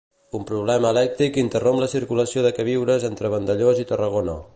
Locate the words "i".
3.85-3.87